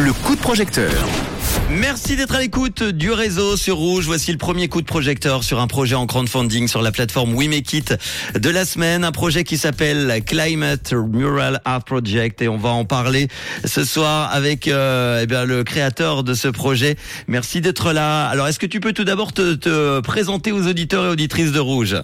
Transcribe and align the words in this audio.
le 0.00 0.14
coup 0.14 0.34
de 0.34 0.40
projecteur. 0.40 0.90
Merci 1.70 2.16
d'être 2.16 2.34
à 2.34 2.40
l'écoute 2.40 2.82
du 2.82 3.12
réseau 3.12 3.56
sur 3.56 3.76
Rouge. 3.76 4.06
Voici 4.06 4.32
le 4.32 4.38
premier 4.38 4.66
coup 4.68 4.80
de 4.80 4.86
projecteur 4.86 5.44
sur 5.44 5.60
un 5.60 5.66
projet 5.66 5.94
en 5.94 6.06
crowdfunding 6.06 6.68
sur 6.68 6.80
la 6.80 6.90
plateforme 6.90 7.34
We 7.34 7.48
Make 7.48 7.72
It 7.74 7.98
de 8.34 8.50
la 8.50 8.64
semaine. 8.64 9.04
Un 9.04 9.12
projet 9.12 9.44
qui 9.44 9.58
s'appelle 9.58 10.22
Climate 10.24 10.94
Mural 10.94 11.60
Art 11.66 11.84
Project 11.84 12.40
et 12.40 12.48
on 12.48 12.56
va 12.56 12.70
en 12.70 12.86
parler 12.86 13.28
ce 13.66 13.84
soir 13.84 14.30
avec 14.32 14.68
euh, 14.68 15.20
eh 15.22 15.26
bien, 15.26 15.44
le 15.44 15.64
créateur 15.64 16.24
de 16.24 16.32
ce 16.32 16.48
projet. 16.48 16.96
Merci 17.28 17.60
d'être 17.60 17.92
là. 17.92 18.26
Alors, 18.28 18.48
est-ce 18.48 18.58
que 18.58 18.66
tu 18.66 18.80
peux 18.80 18.94
tout 18.94 19.04
d'abord 19.04 19.34
te, 19.34 19.54
te 19.54 20.00
présenter 20.00 20.50
aux 20.50 20.66
auditeurs 20.66 21.04
et 21.04 21.08
auditrices 21.08 21.52
de 21.52 21.60
Rouge? 21.60 21.96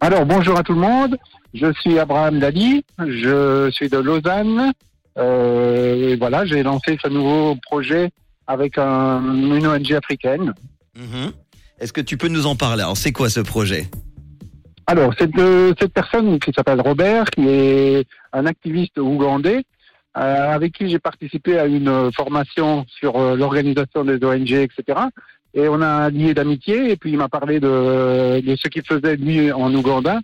Alors, 0.00 0.26
bonjour 0.26 0.58
à 0.58 0.62
tout 0.62 0.74
le 0.74 0.80
monde. 0.80 1.16
Je 1.54 1.72
suis 1.80 1.98
Abraham 1.98 2.40
Dali. 2.40 2.84
Je 2.98 3.70
suis 3.72 3.88
de 3.88 3.98
Lausanne. 3.98 4.72
Euh, 5.18 6.10
et 6.10 6.16
voilà, 6.16 6.44
j'ai 6.44 6.62
lancé 6.62 6.98
ce 7.02 7.08
nouveau 7.08 7.56
projet 7.56 8.10
avec 8.46 8.78
un, 8.78 9.22
une 9.34 9.66
ONG 9.66 9.92
africaine. 9.92 10.54
Mhm. 10.96 11.32
Est-ce 11.80 11.92
que 11.92 12.00
tu 12.00 12.16
peux 12.16 12.28
nous 12.28 12.46
en 12.46 12.56
parler? 12.56 12.82
Alors, 12.82 12.96
c'est 12.96 13.12
quoi 13.12 13.28
ce 13.28 13.40
projet? 13.40 13.88
Alors, 14.86 15.12
cette, 15.18 15.38
euh, 15.38 15.72
cette 15.78 15.92
personne 15.92 16.38
qui 16.38 16.52
s'appelle 16.52 16.80
Robert, 16.80 17.24
qui 17.30 17.48
est 17.48 18.06
un 18.32 18.46
activiste 18.46 18.98
ougandais, 18.98 19.64
euh, 20.16 20.54
avec 20.54 20.72
qui 20.74 20.88
j'ai 20.88 20.98
participé 20.98 21.58
à 21.58 21.66
une 21.66 22.12
formation 22.12 22.84
sur 22.88 23.16
euh, 23.16 23.36
l'organisation 23.36 24.04
des 24.04 24.22
ONG, 24.24 24.52
etc. 24.52 25.00
Et 25.54 25.68
on 25.68 25.80
a 25.80 26.10
lié 26.10 26.34
d'amitié, 26.34 26.90
et 26.90 26.96
puis 26.96 27.12
il 27.12 27.16
m'a 27.16 27.28
parlé 27.28 27.60
de, 27.60 28.40
de 28.40 28.56
ce 28.56 28.68
qu'il 28.68 28.84
faisait 28.84 29.16
lui 29.16 29.50
en 29.52 29.72
Ouganda, 29.74 30.20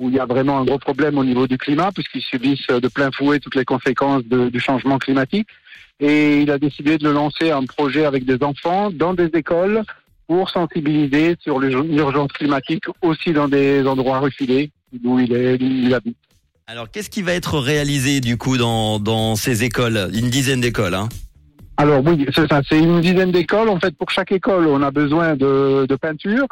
où 0.00 0.08
il 0.08 0.14
y 0.16 0.18
a 0.18 0.26
vraiment 0.26 0.58
un 0.58 0.64
gros 0.64 0.78
problème 0.78 1.18
au 1.18 1.24
niveau 1.24 1.46
du 1.46 1.58
climat, 1.58 1.92
puisqu'ils 1.92 2.22
subissent 2.22 2.66
de 2.66 2.88
plein 2.88 3.10
fouet 3.12 3.38
toutes 3.38 3.54
les 3.54 3.64
conséquences 3.66 4.24
de- 4.24 4.48
du 4.48 4.58
changement 4.58 4.98
climatique. 4.98 5.46
Et 6.00 6.40
il 6.42 6.50
a 6.50 6.58
décidé 6.58 6.96
de 6.96 7.08
lancer 7.10 7.50
un 7.50 7.64
projet 7.66 8.06
avec 8.06 8.24
des 8.24 8.42
enfants 8.42 8.90
dans 8.90 9.12
des 9.14 9.30
écoles 9.34 9.82
pour 10.26 10.48
sensibiliser 10.48 11.36
sur 11.40 11.58
l'ur- 11.60 11.82
l'urgence 11.82 12.32
climatique 12.32 12.84
aussi 13.02 13.32
dans 13.32 13.48
des 13.48 13.86
endroits 13.86 14.20
reculés 14.20 14.70
d'où 14.92 15.20
il, 15.20 15.32
est, 15.34 15.56
il 15.60 15.92
habite. 15.92 16.16
Alors, 16.66 16.90
qu'est-ce 16.90 17.10
qui 17.10 17.20
va 17.22 17.34
être 17.34 17.58
réalisé 17.58 18.20
du 18.20 18.38
coup 18.38 18.56
dans, 18.56 18.98
dans 18.98 19.36
ces 19.36 19.64
écoles? 19.64 20.08
Une 20.14 20.30
dizaine 20.30 20.60
d'écoles, 20.60 20.94
hein 20.94 21.08
Alors 21.76 22.00
oui, 22.06 22.26
c'est 22.34 22.48
ça, 22.48 22.62
c'est 22.68 22.78
une 22.78 23.00
dizaine 23.00 23.32
d'écoles. 23.32 23.68
En 23.68 23.78
fait, 23.80 23.94
pour 23.96 24.10
chaque 24.10 24.32
école, 24.32 24.66
on 24.68 24.80
a 24.82 24.90
besoin 24.90 25.34
de, 25.36 25.84
de 25.86 25.96
peinture. 25.96 26.46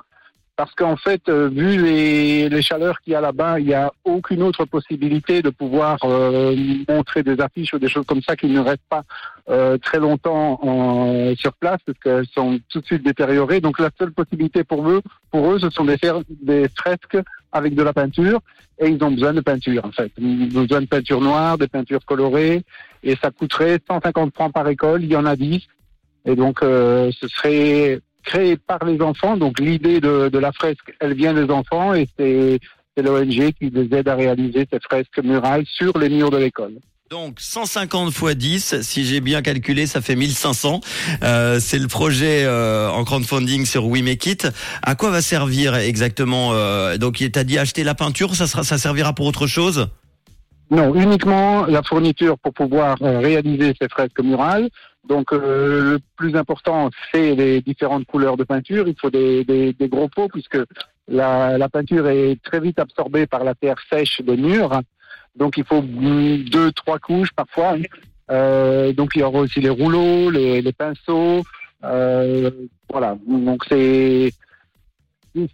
Parce 0.59 0.75
qu'en 0.75 0.97
fait, 0.97 1.23
euh, 1.29 1.49
vu 1.49 1.81
les, 1.81 2.49
les 2.49 2.63
chaleurs 2.63 3.01
qu'il 3.01 3.13
y 3.13 3.17
a 3.17 3.21
là-bas, 3.21 3.61
il 3.61 3.67
n'y 3.67 3.75
a 3.75 3.93
aucune 4.05 4.43
autre 4.43 4.65
possibilité 4.65 5.41
de 5.41 5.51
pouvoir 5.51 5.99
euh, 6.03 6.53
montrer 6.89 7.23
des 7.23 7.41
affiches 7.41 7.73
ou 7.75 7.79
des 7.79 7.89
choses 7.89 8.05
comme 8.07 8.23
ça 8.23 8.35
qui 8.35 8.49
ne 8.49 8.59
restent 8.59 8.89
pas 8.91 9.05
euh, 9.49 9.79
très 9.79 10.01
longtemps 10.01 10.59
en- 10.61 11.33
sur 11.37 11.53
place 11.53 11.79
parce 11.87 11.97
qu'elles 12.01 12.27
sont 12.35 12.59
tout 12.71 12.81
de 12.81 12.87
suite 12.87 13.05
détériorées. 13.05 13.61
Donc 13.61 13.79
la 13.79 13.91
seule 13.97 14.11
possibilité 14.11 14.65
pour 14.65 14.91
eux, 14.91 15.01
pour 15.31 15.49
eux, 15.53 15.61
ce 15.61 15.71
sont 15.71 15.85
des, 15.85 15.97
des 16.43 16.67
fresques 16.77 17.19
avec 17.53 17.77
de 17.77 17.83
la 17.85 17.93
peinture 17.93 18.41
et 18.81 18.89
ils 18.89 19.03
ont 19.05 19.13
besoin 19.13 19.35
de 19.35 19.41
peinture 19.41 19.85
en 19.85 19.93
fait. 19.93 20.11
Ils 20.19 20.59
ont 20.59 20.63
besoin 20.63 20.81
de 20.81 20.87
peinture 20.87 21.21
noire, 21.21 21.57
de 21.57 21.67
peinture 21.67 22.05
colorée 22.05 22.65
et 23.05 23.15
ça 23.23 23.31
coûterait 23.31 23.79
150 23.89 24.35
francs 24.35 24.53
par 24.53 24.67
école. 24.67 25.05
Il 25.05 25.13
y 25.13 25.17
en 25.17 25.25
a 25.25 25.37
10 25.37 25.63
et 26.27 26.35
donc 26.35 26.65
euh, 26.65 27.13
ce 27.13 27.29
serait 27.29 28.01
créé 28.29 28.57
par 28.57 28.85
les 28.85 29.01
enfants. 29.01 29.37
Donc 29.37 29.59
l'idée 29.59 30.01
de, 30.01 30.29
de 30.29 30.39
la 30.39 30.53
fresque, 30.53 30.95
elle 31.01 31.15
vient 31.15 31.35
des 31.35 31.51
enfants 31.51 31.95
et 31.95 32.07
c'est 32.17 32.61
l'ONG 33.03 33.53
qui 33.59 33.71
les 33.71 33.97
aide 33.97 34.09
à 34.09 34.15
réaliser 34.15 34.67
cette 34.71 34.85
fresque 34.85 35.19
murale 35.23 35.65
sur 35.67 35.97
les 35.99 36.09
murs 36.09 36.31
de 36.31 36.39
l'école. 36.39 36.75
Donc 37.11 37.41
150 37.41 38.13
x 38.13 38.37
10, 38.37 38.81
si 38.83 39.07
j'ai 39.07 39.21
bien 39.21 39.41
calculé, 39.41 39.87
ça 39.87 40.03
fait 40.03 40.15
1500. 40.15 40.81
Euh, 41.23 41.59
c'est 41.59 41.79
le 41.79 41.89
projet 41.89 42.45
euh, 42.45 42.91
en 42.91 43.03
crowdfunding 43.05 43.65
sur 43.65 43.87
We 43.87 44.03
Make 44.03 44.27
It. 44.27 44.49
À 44.83 44.95
quoi 44.95 45.11
va 45.11 45.23
servir 45.23 45.75
exactement 45.77 46.51
euh, 46.53 46.99
Donc 46.99 47.25
t'as 47.33 47.45
dit 47.45 47.59
acheter 47.59 47.83
la 47.83 47.95
peinture, 47.95 48.35
ça 48.35 48.47
sera, 48.47 48.63
ça 48.63 48.77
servira 48.77 49.15
pour 49.15 49.25
autre 49.25 49.47
chose? 49.47 49.89
Non, 50.71 50.95
uniquement 50.95 51.65
la 51.65 51.83
fourniture 51.83 52.39
pour 52.39 52.53
pouvoir 52.53 52.97
euh, 53.01 53.21
réaliser 53.21 53.73
ces 53.81 53.89
fresques 53.89 54.21
murales. 54.23 54.69
Donc 55.09 55.33
euh, 55.33 55.93
le 55.93 55.99
plus 56.17 56.37
important, 56.37 56.91
c'est 57.11 57.35
les 57.35 57.63
différentes 57.63 58.05
couleurs 58.05 58.37
de 58.37 58.45
peinture. 58.45 58.87
Il 58.87 58.95
faut 59.01 59.11
des, 59.11 59.43
des, 59.45 59.73
des 59.73 59.89
gros 59.89 60.09
pots 60.09 60.29
puisque 60.29 60.59
la, 61.09 61.57
la 61.57 61.69
peinture 61.71 62.07
est 62.09 62.37
très 62.43 62.61
vite 62.61 62.79
absorbée 62.79 63.27
par 63.27 63.43
la 63.43 63.55
terre 63.55 63.79
sèche 63.91 64.21
des 64.21 64.37
murs. 64.37 64.81
Donc 65.35 65.57
il 65.57 65.65
faut 65.65 65.81
deux, 65.81 66.73
trois 66.73 66.99
couches 66.99 67.33
parfois. 67.35 67.77
Euh, 68.31 68.93
donc 68.93 69.13
il 69.15 69.21
y 69.21 69.23
aura 69.23 69.41
aussi 69.41 69.61
les 69.61 69.71
rouleaux, 69.71 70.31
les, 70.31 70.61
les 70.61 70.73
pinceaux. 70.73 71.43
Euh, 71.85 72.51
voilà. 72.91 73.17
Donc 73.27 73.65
c'est 73.69 74.33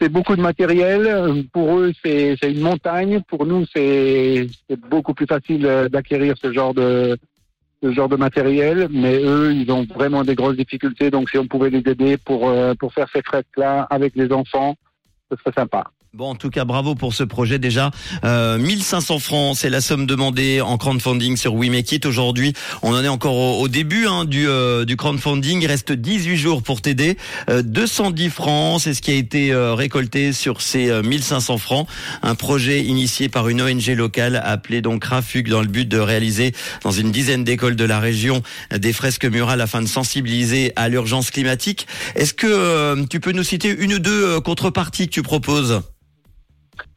c'est 0.01 0.09
beaucoup 0.09 0.35
de 0.35 0.41
matériel. 0.41 1.45
Pour 1.53 1.79
eux, 1.79 1.93
c'est 2.03 2.37
une 2.43 2.61
montagne. 2.61 3.21
Pour 3.29 3.47
nous, 3.47 3.67
c'est 3.73 4.49
beaucoup 4.91 5.15
plus 5.15 5.27
facile 5.27 5.89
d'acquérir 5.91 6.35
ce 6.41 6.53
genre 6.53 6.75
de 6.75 7.17
ce 7.85 7.93
genre 7.93 8.09
de 8.09 8.17
matériel. 8.17 8.89
Mais 8.91 9.21
eux, 9.23 9.53
ils 9.53 9.71
ont 9.71 9.87
vraiment 9.95 10.25
des 10.25 10.35
grosses 10.35 10.57
difficultés. 10.57 11.11
Donc, 11.11 11.29
si 11.29 11.39
on 11.39 11.47
pouvait 11.47 11.71
les 11.71 11.85
aider 11.91 12.17
pour 12.17 12.49
euh, 12.49 12.75
pour 12.75 12.93
faire 12.93 13.09
ces 13.13 13.23
fresques-là 13.23 13.87
avec 13.91 14.17
les 14.17 14.33
enfants, 14.33 14.75
ce 15.31 15.37
serait 15.37 15.53
sympa. 15.53 15.85
Bon, 16.15 16.31
en 16.31 16.37
tout 16.37 16.51
cas, 16.51 16.65
bravo 16.65 16.95
pour 16.95 17.13
ce 17.13 17.25
projet 17.25 17.59
déjà. 17.59 17.91
Euh, 18.25 18.57
1500 18.57 19.19
francs, 19.19 19.57
c'est 19.57 19.69
la 19.69 19.81
somme 19.81 20.07
demandée 20.07 20.61
en 20.61 20.79
crowdfunding 20.79 21.37
sur 21.37 21.55
We. 21.55 21.69
Aujourd'hui, 22.07 22.53
on 22.83 22.95
en 22.95 23.03
est 23.03 23.09
encore 23.09 23.35
au, 23.35 23.61
au 23.61 23.67
début 23.67 24.07
hein, 24.07 24.25
du, 24.25 24.47
euh, 24.47 24.85
du 24.85 24.97
crowdfunding. 24.97 25.61
Il 25.61 25.67
reste 25.67 25.91
18 25.91 26.37
jours 26.37 26.63
pour 26.63 26.83
t'aider. 26.83 27.19
Euh, 27.51 27.63
210 27.63 28.31
francs, 28.31 28.81
c'est 28.83 28.95
ce 28.95 29.03
qui 29.03 29.11
a 29.11 29.15
été 29.15 29.51
euh, 29.51 29.75
récolté 29.75 30.33
sur 30.33 30.63
ces 30.63 30.89
euh, 30.89 31.03
1500 31.03 31.59
francs. 31.59 31.89
Un 32.23 32.37
projet 32.37 32.85
initié 32.85 33.29
par 33.29 33.49
une 33.49 33.61
ONG 33.61 33.89
locale 33.89 34.41
appelée 34.45 34.83
donc 34.83 35.03
Rafug 35.05 35.49
dans 35.49 35.63
le 35.63 35.67
but 35.67 35.89
de 35.89 35.99
réaliser 35.99 36.53
dans 36.85 36.93
une 36.93 37.11
dizaine 37.11 37.43
d'écoles 37.43 37.75
de 37.75 37.85
la 37.85 37.99
région 37.99 38.41
euh, 38.73 38.79
des 38.79 38.93
fresques 38.93 39.25
murales 39.25 39.61
afin 39.61 39.83
de 39.83 39.89
sensibiliser 39.89 40.73
à 40.77 40.89
l'urgence 40.89 41.33
climatique. 41.33 41.89
Est-ce 42.15 42.35
que 42.35 42.47
euh, 42.47 43.05
tu 43.11 43.19
peux 43.19 43.33
nous 43.33 43.43
citer 43.43 43.69
une 43.77 43.95
ou 43.95 43.99
deux 43.99 44.37
euh, 44.37 44.41
contreparties 44.41 45.09
que 45.09 45.13
tu 45.13 45.23
proposes? 45.23 45.83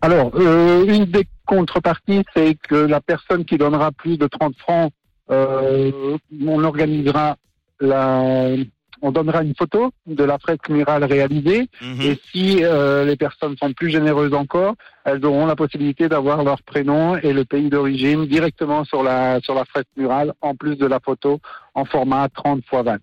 Alors, 0.01 0.31
euh, 0.35 0.85
une 0.85 1.05
des 1.05 1.27
contreparties, 1.45 2.23
c'est 2.35 2.55
que 2.55 2.75
la 2.75 3.01
personne 3.01 3.45
qui 3.45 3.57
donnera 3.57 3.91
plus 3.91 4.17
de 4.17 4.27
30 4.27 4.55
francs, 4.57 4.91
euh, 5.29 6.17
on 6.45 6.63
organisera 6.63 7.37
la, 7.79 8.55
on 9.01 9.11
donnera 9.11 9.43
une 9.43 9.55
photo 9.55 9.91
de 10.05 10.23
la 10.23 10.37
fresque 10.39 10.69
murale 10.69 11.03
réalisée. 11.03 11.67
Mhm. 11.81 12.01
Et 12.01 12.19
si 12.31 12.63
euh, 12.63 13.05
les 13.05 13.15
personnes 13.15 13.55
sont 13.57 13.73
plus 13.73 13.89
généreuses 13.89 14.33
encore, 14.33 14.75
elles 15.05 15.23
auront 15.25 15.45
la 15.45 15.55
possibilité 15.55 16.09
d'avoir 16.09 16.43
leur 16.43 16.61
prénom 16.63 17.15
et 17.17 17.33
le 17.33 17.45
pays 17.45 17.69
d'origine 17.69 18.25
directement 18.25 18.83
sur 18.83 19.03
la 19.03 19.39
sur 19.41 19.53
la 19.53 19.65
fresque 19.65 19.87
murale, 19.95 20.33
en 20.41 20.55
plus 20.55 20.75
de 20.75 20.85
la 20.85 20.99
photo 20.99 21.39
en 21.73 21.85
format 21.85 22.27
30 22.29 22.59
x 22.59 22.83
20, 22.83 22.97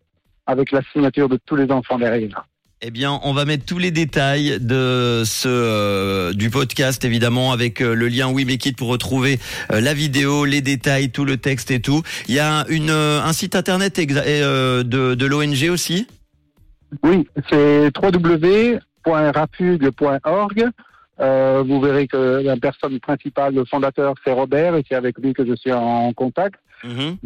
avec 0.46 0.72
la 0.72 0.82
signature 0.92 1.28
de 1.28 1.38
tous 1.44 1.56
les 1.56 1.70
enfants 1.70 1.98
derrière. 1.98 2.46
Eh 2.82 2.90
bien, 2.90 3.20
on 3.22 3.32
va 3.32 3.44
mettre 3.44 3.64
tous 3.64 3.78
les 3.78 3.90
détails 3.90 4.58
de 4.60 5.22
ce 5.24 5.48
euh, 5.48 6.32
du 6.34 6.50
podcast 6.50 7.02
évidemment 7.04 7.52
avec 7.52 7.80
euh, 7.80 7.94
le 7.94 8.08
lien 8.08 8.30
It 8.36 8.76
pour 8.76 8.88
retrouver 8.88 9.38
euh, 9.72 9.80
la 9.80 9.94
vidéo, 9.94 10.44
les 10.44 10.60
détails, 10.60 11.10
tout 11.10 11.24
le 11.24 11.38
texte 11.38 11.70
et 11.70 11.80
tout. 11.80 12.02
Il 12.28 12.34
y 12.34 12.40
a 12.40 12.66
une 12.68 12.90
un 12.90 13.32
site 13.32 13.56
internet 13.56 13.98
de 13.98 15.24
l'ONG 15.24 15.70
aussi? 15.70 16.06
Oui, 17.02 17.26
c'est 17.48 17.90
www.rafugue.org. 17.96 20.68
Vous 21.18 21.80
verrez 21.80 22.06
que 22.06 22.42
la 22.42 22.56
personne 22.56 23.00
principale, 23.00 23.54
le 23.54 23.64
fondateur, 23.64 24.14
c'est 24.24 24.32
Robert, 24.32 24.76
et 24.76 24.84
c'est 24.86 24.96
avec 24.96 25.16
lui 25.18 25.32
que 25.32 25.46
je 25.46 25.54
suis 25.54 25.72
en 25.72 26.12
contact. 26.12 26.60
Mhm. 26.82 27.16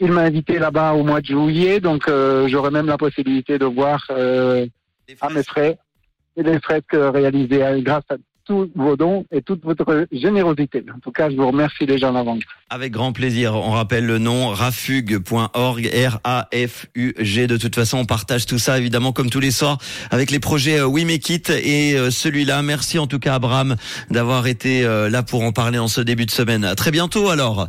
Il 0.00 0.12
m'a 0.12 0.22
invité 0.22 0.58
là-bas 0.58 0.92
au 0.92 1.04
mois 1.04 1.20
de 1.20 1.26
juillet, 1.26 1.80
donc 1.80 2.08
euh, 2.08 2.46
j'aurai 2.48 2.70
même 2.70 2.86
la 2.86 2.98
possibilité 2.98 3.58
de 3.58 3.64
voir 3.64 4.04
euh, 4.10 4.66
à 5.20 5.30
mes 5.30 5.42
frais 5.42 5.78
et 6.36 6.42
les 6.42 6.60
fresques 6.60 6.96
réalisées 6.96 7.64
euh, 7.64 7.80
grâce 7.80 8.04
à 8.10 8.16
tous 8.44 8.70
vos 8.74 8.96
dons 8.96 9.24
et 9.32 9.42
toute 9.42 9.64
votre 9.64 10.06
générosité. 10.12 10.84
En 10.94 10.98
tout 10.98 11.10
cas, 11.10 11.30
je 11.30 11.36
vous 11.36 11.46
remercie 11.46 11.86
déjà 11.86 12.10
en 12.10 12.14
avance. 12.14 12.42
Avec 12.68 12.92
grand 12.92 13.12
plaisir. 13.12 13.54
On 13.54 13.70
rappelle 13.70 14.06
le 14.06 14.18
nom 14.18 14.48
rafug.org, 14.48 15.90
R-A-F-U-G. 15.92 17.46
De 17.46 17.56
toute 17.56 17.74
façon, 17.74 17.98
on 17.98 18.04
partage 18.04 18.46
tout 18.46 18.58
ça 18.58 18.78
évidemment 18.78 19.12
comme 19.12 19.30
tous 19.30 19.40
les 19.40 19.50
soirs 19.50 19.78
avec 20.10 20.30
les 20.30 20.40
projets 20.40 20.80
euh, 20.80 20.86
We 20.86 21.04
Make 21.04 21.28
It 21.30 21.50
et 21.50 21.96
euh, 21.96 22.10
celui-là. 22.10 22.62
Merci 22.62 22.98
en 22.98 23.06
tout 23.06 23.18
cas 23.18 23.34
Abraham 23.34 23.76
d'avoir 24.10 24.46
été 24.46 24.84
euh, 24.84 25.08
là 25.08 25.22
pour 25.22 25.42
en 25.42 25.52
parler 25.52 25.78
en 25.78 25.88
ce 25.88 26.00
début 26.00 26.26
de 26.26 26.30
semaine. 26.30 26.64
À 26.64 26.74
très 26.74 26.90
bientôt 26.90 27.30
alors. 27.30 27.68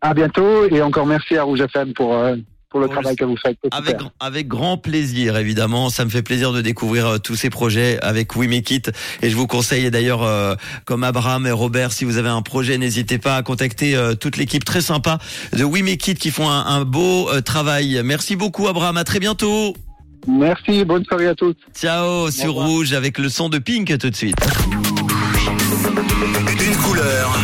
À 0.00 0.14
bientôt 0.14 0.66
et 0.68 0.80
encore 0.82 1.06
merci 1.06 1.36
à 1.36 1.42
Rouge 1.42 1.60
FM 1.60 1.92
pour, 1.92 2.14
euh, 2.14 2.36
pour 2.70 2.80
le 2.80 2.88
travail 2.88 3.16
que 3.16 3.24
vous 3.24 3.36
faites. 3.36 3.58
Avec, 3.72 3.96
avec 4.20 4.48
grand 4.48 4.78
plaisir, 4.78 5.36
évidemment. 5.36 5.90
Ça 5.90 6.04
me 6.04 6.10
fait 6.10 6.22
plaisir 6.22 6.52
de 6.52 6.62
découvrir 6.62 7.06
euh, 7.06 7.18
tous 7.18 7.34
ces 7.34 7.50
projets 7.50 7.98
avec 8.00 8.34
We 8.36 8.48
Make 8.48 8.70
It. 8.70 8.92
Et 9.22 9.28
je 9.28 9.36
vous 9.36 9.46
conseille 9.46 9.90
d'ailleurs, 9.90 10.22
euh, 10.22 10.54
comme 10.84 11.04
Abraham 11.04 11.46
et 11.46 11.50
Robert, 11.50 11.92
si 11.92 12.04
vous 12.04 12.16
avez 12.16 12.28
un 12.28 12.42
projet, 12.42 12.78
n'hésitez 12.78 13.18
pas 13.18 13.36
à 13.36 13.42
contacter 13.42 13.96
euh, 13.96 14.14
toute 14.14 14.36
l'équipe 14.36 14.64
très 14.64 14.80
sympa 14.80 15.18
de 15.52 15.64
We 15.64 15.82
Make 15.82 16.06
It 16.08 16.18
qui 16.18 16.30
font 16.30 16.48
un, 16.48 16.64
un 16.64 16.84
beau 16.84 17.28
euh, 17.28 17.40
travail. 17.40 18.00
Merci 18.04 18.36
beaucoup, 18.36 18.68
Abraham. 18.68 18.96
À 18.96 19.04
très 19.04 19.18
bientôt. 19.18 19.74
Merci, 20.28 20.84
bonne 20.84 21.04
soirée 21.04 21.26
à 21.28 21.34
tous. 21.34 21.54
Ciao 21.74 22.30
sur 22.30 22.50
revoir. 22.54 22.68
Rouge 22.68 22.92
avec 22.92 23.18
le 23.18 23.28
son 23.28 23.48
de 23.48 23.58
Pink 23.58 23.98
tout 23.98 24.10
de 24.10 24.16
suite. 24.16 24.36
Une 26.60 26.76
couleur, 26.76 27.36